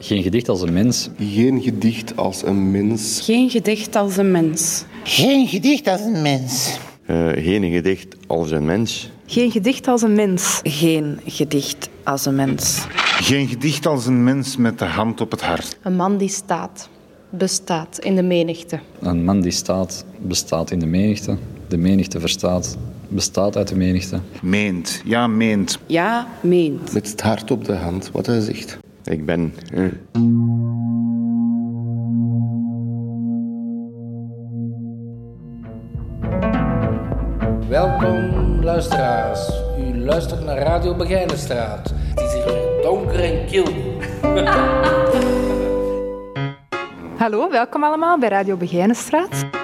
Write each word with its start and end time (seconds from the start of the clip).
Geen 0.00 0.22
gedicht 0.22 0.48
als 0.48 0.62
een 0.62 0.72
mens. 0.72 1.10
Geen 1.18 1.62
gedicht 1.62 2.16
als 2.16 2.42
een 2.42 2.70
mens. 2.70 3.20
Geen 3.20 3.50
gedicht 3.50 3.96
als 3.96 4.16
een 4.16 4.30
mens. 4.30 4.84
Geen 5.02 5.48
gedicht 5.48 5.88
als 5.88 6.00
een 6.00 6.22
mens. 6.22 6.78
Uh, 7.06 7.28
geen 7.44 7.72
gedicht 7.72 8.16
als 8.26 8.50
een 8.50 8.64
mens. 8.64 9.10
Geen 9.26 9.50
gedicht 9.50 9.88
als 9.88 10.02
een 10.02 10.14
mens. 10.14 10.60
Geen 10.62 11.20
gedicht 11.24 11.88
als 12.04 12.26
een 12.26 12.34
mens. 12.34 12.86
Geen 13.20 13.48
gedicht 13.48 13.86
als 13.86 14.06
een 14.06 14.24
mens 14.24 14.56
met 14.56 14.78
de 14.78 14.84
hand 14.84 15.20
op 15.20 15.30
het 15.30 15.42
hart. 15.42 15.78
Een 15.82 15.96
man 15.96 16.16
die 16.16 16.28
staat, 16.28 16.88
bestaat 17.30 17.98
in 17.98 18.14
de 18.14 18.22
menigte. 18.22 18.80
Een 19.00 19.24
man 19.24 19.40
die 19.40 19.52
staat, 19.52 20.04
bestaat 20.18 20.70
in 20.70 20.78
de 20.78 20.86
menigte. 20.86 21.36
De 21.68 21.76
menigte 21.76 22.20
verstaat, 22.20 22.76
bestaat 23.14 23.56
uit 23.56 23.68
de 23.68 23.76
menigte. 23.76 24.20
Meent, 24.42 25.02
ja, 25.04 25.26
meent. 25.26 25.78
Ja, 25.86 26.26
meent. 26.40 26.92
Met 26.92 27.10
het 27.10 27.20
hart 27.20 27.50
op 27.50 27.64
de 27.64 27.74
hand, 27.74 28.10
wat 28.12 28.26
hij 28.26 28.40
zegt. 28.40 28.78
Ik 29.04 29.26
ben. 29.26 29.54
Eh. 29.72 29.84
Welkom 37.68 38.62
luisteraars. 38.62 39.50
U 39.78 39.98
luistert 39.98 40.44
naar 40.44 40.58
Radio 40.58 40.94
Begijnenstraat. 40.94 41.94
Het 42.14 42.20
is 42.20 42.32
hier 42.32 42.44
weer 42.44 42.82
donker 42.82 43.20
en 43.20 43.46
kil. 43.46 43.66
Hallo, 47.16 47.50
welkom 47.50 47.84
allemaal 47.84 48.18
bij 48.18 48.28
Radio 48.28 48.56
Begijnenstraat. 48.56 49.63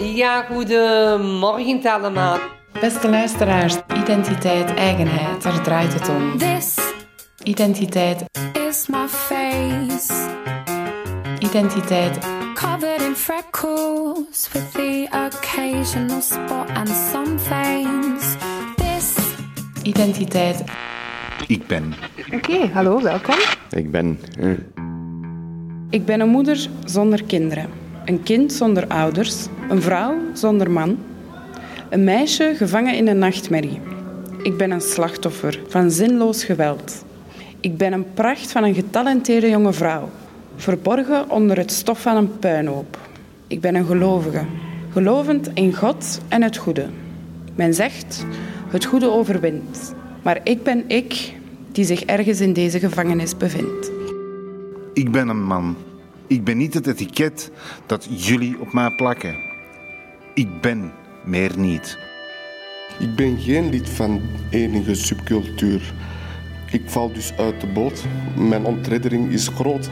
Ja, 0.00 0.42
goedemorgen 0.42 1.82
allemaal. 1.82 2.38
Beste 2.80 3.08
luisteraars, 3.08 3.76
identiteit, 3.96 4.74
eigenheid, 4.74 5.42
daar 5.42 5.62
draait 5.62 5.92
het 5.92 6.08
om. 6.08 6.38
This 6.38 6.78
Identiteit 7.42 8.24
is 8.68 8.86
my 8.86 9.08
face. 9.08 10.12
Identiteit 11.38 12.18
Covered 12.54 13.02
in 13.02 13.14
freckles 13.14 14.48
with 14.52 14.72
the 14.72 15.08
occasional 15.10 16.20
spot 16.20 16.70
and 16.74 16.88
some 16.88 17.38
veins. 17.38 18.36
This 18.76 19.14
Identiteit. 19.82 20.64
Ik 21.46 21.66
ben. 21.66 21.94
Oké, 22.32 22.66
hallo, 22.72 23.02
welkom. 23.02 23.36
Ik 23.70 23.90
ben. 23.90 24.18
Eh. 24.38 24.50
Ik 25.90 26.04
ben 26.04 26.20
een 26.20 26.28
moeder 26.28 26.68
zonder 26.84 27.24
kinderen. 27.24 27.89
Een 28.10 28.22
kind 28.22 28.52
zonder 28.52 28.86
ouders. 28.86 29.46
Een 29.68 29.82
vrouw 29.82 30.14
zonder 30.34 30.70
man. 30.70 30.98
Een 31.90 32.04
meisje 32.04 32.54
gevangen 32.56 32.94
in 32.94 33.08
een 33.08 33.18
nachtmerrie. 33.18 33.80
Ik 34.42 34.56
ben 34.56 34.70
een 34.70 34.80
slachtoffer 34.80 35.60
van 35.68 35.90
zinloos 35.90 36.44
geweld. 36.44 37.04
Ik 37.60 37.76
ben 37.76 37.92
een 37.92 38.12
pracht 38.14 38.52
van 38.52 38.64
een 38.64 38.74
getalenteerde 38.74 39.48
jonge 39.48 39.72
vrouw, 39.72 40.08
verborgen 40.56 41.30
onder 41.30 41.56
het 41.56 41.72
stof 41.72 42.00
van 42.00 42.16
een 42.16 42.38
puinhoop. 42.38 42.98
Ik 43.46 43.60
ben 43.60 43.74
een 43.74 43.86
gelovige, 43.86 44.44
gelovend 44.92 45.50
in 45.54 45.74
God 45.74 46.20
en 46.28 46.42
het 46.42 46.56
goede. 46.56 46.86
Men 47.54 47.74
zegt, 47.74 48.26
het 48.68 48.84
goede 48.84 49.10
overwint. 49.10 49.94
Maar 50.22 50.40
ik 50.44 50.62
ben 50.62 50.84
ik 50.86 51.32
die 51.72 51.84
zich 51.84 52.04
ergens 52.04 52.40
in 52.40 52.52
deze 52.52 52.78
gevangenis 52.78 53.36
bevindt. 53.36 53.90
Ik 54.92 55.10
ben 55.10 55.28
een 55.28 55.42
man. 55.42 55.76
Ik 56.30 56.44
ben 56.44 56.56
niet 56.56 56.74
het 56.74 56.86
etiket 56.86 57.50
dat 57.86 58.26
jullie 58.26 58.60
op 58.60 58.72
mij 58.72 58.90
plakken. 58.90 59.38
Ik 60.34 60.60
ben 60.60 60.92
meer 61.24 61.58
niet. 61.58 61.98
Ik 62.98 63.14
ben 63.14 63.38
geen 63.38 63.70
lid 63.70 63.88
van 63.88 64.20
enige 64.50 64.94
subcultuur. 64.94 65.94
Ik 66.70 66.82
val 66.86 67.12
dus 67.12 67.32
uit 67.36 67.60
de 67.60 67.66
boot. 67.66 68.04
Mijn 68.36 68.64
ontreddering 68.64 69.32
is 69.32 69.48
groot. 69.48 69.88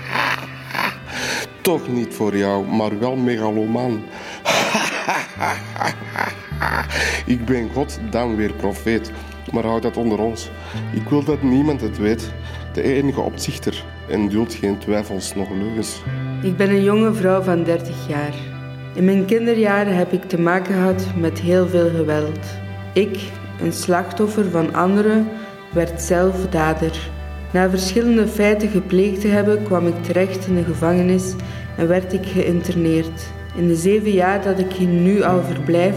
Toch 1.60 1.88
niet 1.88 2.14
voor 2.14 2.36
jou, 2.36 2.66
maar 2.66 2.98
wel 2.98 3.16
megalomaan. 3.16 4.02
Ik 7.26 7.44
ben 7.44 7.70
God, 7.72 7.98
dan 8.10 8.36
weer 8.36 8.52
profeet. 8.52 9.10
Maar 9.52 9.64
houd 9.64 9.82
dat 9.82 9.96
onder 9.96 10.18
ons. 10.18 10.50
Ik 10.92 11.08
wil 11.08 11.24
dat 11.24 11.42
niemand 11.42 11.80
het 11.80 11.98
weet. 11.98 12.32
De 12.72 12.82
enige 12.82 13.20
opzichter 13.20 13.84
en 14.08 14.28
duld 14.28 14.54
geen 14.54 14.78
twijfels 14.78 15.34
nog 15.34 15.50
leugens. 15.50 16.02
Ik 16.42 16.56
ben 16.56 16.70
een 16.70 16.82
jonge 16.82 17.14
vrouw 17.14 17.42
van 17.42 17.64
30 17.64 18.08
jaar. 18.08 18.34
In 18.94 19.04
mijn 19.04 19.24
kinderjaren 19.24 19.96
heb 19.96 20.12
ik 20.12 20.22
te 20.22 20.40
maken 20.40 20.74
gehad 20.74 21.06
met 21.16 21.40
heel 21.40 21.68
veel 21.68 21.90
geweld. 21.90 22.38
Ik, 22.92 23.18
een 23.60 23.72
slachtoffer 23.72 24.50
van 24.50 24.74
anderen, 24.74 25.28
werd 25.72 26.02
zelf 26.02 26.48
dader. 26.48 27.10
Na 27.52 27.70
verschillende 27.70 28.26
feiten 28.26 28.68
gepleegd 28.68 29.20
te 29.20 29.28
hebben, 29.28 29.62
kwam 29.62 29.86
ik 29.86 30.02
terecht 30.02 30.46
in 30.46 30.54
de 30.54 30.64
gevangenis 30.64 31.34
en 31.76 31.88
werd 31.88 32.12
ik 32.12 32.26
geïnterneerd. 32.26 33.32
In 33.56 33.66
de 33.66 33.76
zeven 33.76 34.10
jaar 34.10 34.42
dat 34.42 34.58
ik 34.58 34.72
hier 34.72 34.88
nu 34.88 35.22
al 35.22 35.42
verblijf, 35.42 35.96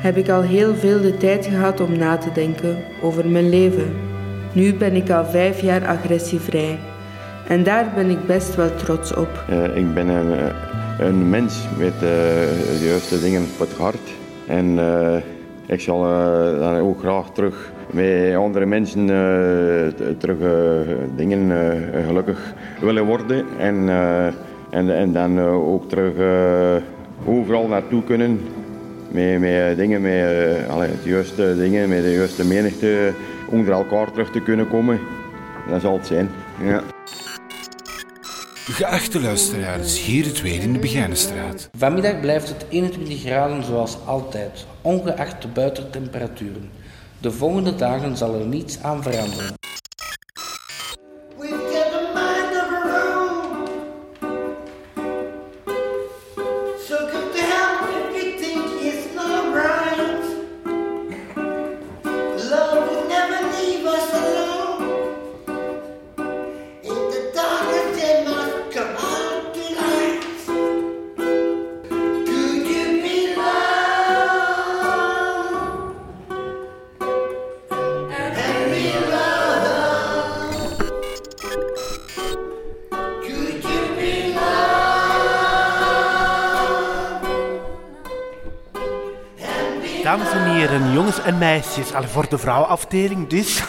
heb 0.00 0.16
ik 0.16 0.28
al 0.28 0.42
heel 0.42 0.74
veel 0.74 1.00
de 1.00 1.16
tijd 1.16 1.46
gehad 1.46 1.80
om 1.80 1.98
na 1.98 2.16
te 2.16 2.32
denken 2.32 2.84
over 3.02 3.26
mijn 3.26 3.48
leven. 3.48 4.13
Nu 4.54 4.74
ben 4.74 4.94
ik 4.94 5.10
al 5.10 5.24
vijf 5.24 5.60
jaar 5.60 5.86
agressievrij. 5.86 6.78
En 7.48 7.62
daar 7.62 7.92
ben 7.94 8.10
ik 8.10 8.26
best 8.26 8.54
wel 8.54 8.74
trots 8.74 9.14
op. 9.14 9.44
Uh, 9.50 9.76
ik 9.76 9.94
ben 9.94 10.08
een, 10.08 10.52
een 10.98 11.30
mens 11.30 11.66
met 11.78 11.92
uh, 11.94 12.00
de 12.00 12.80
juiste 12.84 13.20
dingen 13.20 13.42
op 13.42 13.58
het 13.58 13.76
hart. 13.78 14.10
En 14.46 14.78
ik 15.66 15.80
zal 15.80 16.00
dan 16.58 16.76
ook 16.76 16.98
graag 16.98 17.30
terug 17.30 17.72
met 17.90 18.34
andere 18.34 18.66
mensen 18.66 19.06
terug 20.18 20.36
dingen 21.16 21.50
gelukkig 22.06 22.54
willen 22.80 23.04
worden. 23.04 23.44
En, 23.58 23.88
en, 24.70 24.96
en 24.96 25.12
dan 25.12 25.40
ook 25.40 25.88
terug 25.88 26.12
overal 27.24 27.68
naartoe 27.68 28.04
kunnen. 28.04 28.40
Met, 29.14 29.40
met 29.40 29.76
dingen, 29.76 30.00
met 30.00 30.68
allee, 30.68 30.90
de 31.02 31.08
juiste 31.08 31.56
dingen, 31.56 31.88
met 31.88 32.02
de 32.02 32.12
juiste 32.12 32.44
menigte 32.44 33.12
onder 33.48 33.74
elkaar 33.74 34.10
terug 34.10 34.30
te 34.30 34.40
kunnen 34.40 34.68
komen. 34.68 35.00
Dat 35.68 35.80
zal 35.80 35.96
het 35.96 36.06
zijn. 36.06 36.30
Ja. 36.62 36.82
Geachte 38.54 39.20
luisteraars, 39.20 40.04
hier 40.04 40.24
het 40.24 40.42
weer 40.42 40.60
in 40.60 40.72
de 40.72 40.78
Begijnenstraat. 40.78 41.68
Vanmiddag 41.76 42.20
blijft 42.20 42.48
het 42.48 42.66
21 42.68 43.20
graden 43.20 43.64
zoals 43.64 43.98
altijd, 44.04 44.66
ongeacht 44.82 45.42
de 45.42 45.48
buitentemperaturen. 45.48 46.70
De 47.20 47.30
volgende 47.30 47.74
dagen 47.74 48.16
zal 48.16 48.34
er 48.40 48.46
niets 48.46 48.82
aan 48.82 49.02
veranderen. 49.02 49.63
Dames 90.04 90.32
en 90.32 90.54
heren, 90.54 90.92
jongens 90.92 91.22
en 91.22 91.38
meisjes, 91.38 91.94
al 91.94 92.02
voor 92.02 92.28
de 92.28 92.38
vrouwenafdeling 92.38 93.26
dus. 93.26 93.62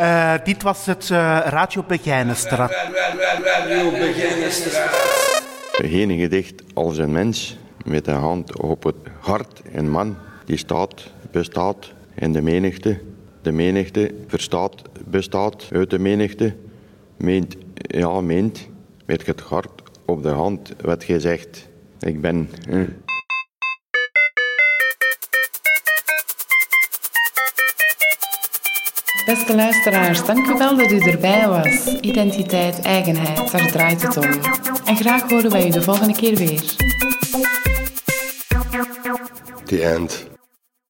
uh, 0.00 0.34
dit 0.44 0.62
was 0.62 0.86
het 0.86 1.08
uh, 1.08 1.40
Radio 1.44 1.84
Begijnenstraat. 1.86 2.70
Radio 2.70 3.90
Begijnenstraat. 3.90 5.42
Geen 5.72 6.18
gedicht 6.18 6.62
als 6.74 6.98
een 6.98 7.10
mens 7.10 7.58
met 7.84 8.04
de 8.04 8.10
hand 8.10 8.60
op 8.60 8.82
het 8.82 8.96
hart. 9.20 9.62
Een 9.72 9.90
man 9.90 10.16
die 10.44 10.56
staat, 10.56 11.10
bestaat 11.30 11.92
in 12.14 12.32
de 12.32 12.42
menigte. 12.42 13.00
De 13.42 13.52
menigte 13.52 14.14
verstaat, 14.26 14.82
bestaat 15.04 15.68
uit 15.72 15.90
de 15.90 15.98
menigte. 15.98 16.54
Meent, 17.16 17.56
ja, 17.74 18.20
meent 18.20 18.68
met 19.06 19.26
het 19.26 19.40
hart 19.40 19.82
op 20.06 20.22
de 20.22 20.28
hand 20.30 20.72
wat 20.80 21.04
gezegd. 21.04 21.68
Ik 22.00 22.20
ben... 22.20 22.50
Eh. 22.68 22.80
Beste 29.28 29.54
luisteraars, 29.54 30.22
wel 30.58 30.76
dat 30.76 30.90
u 30.90 30.98
erbij 30.98 31.48
was. 31.48 32.00
Identiteit, 32.00 32.80
eigenheid, 32.80 33.52
daar 33.52 33.70
draait 33.72 34.02
het 34.02 34.16
om. 34.16 34.40
En 34.84 34.96
graag 34.96 35.30
horen 35.30 35.50
wij 35.50 35.66
u 35.66 35.70
de 35.70 35.82
volgende 35.82 36.14
keer 36.14 36.34
weer. 36.34 36.62
The 39.64 39.82
end. 39.82 40.27